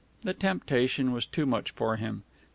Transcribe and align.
The 0.23 0.33
temptation 0.33 1.11
was 1.11 1.27
too 1.27 1.45
much 1.45 1.69
for 1.69 1.97
him. 1.97 2.23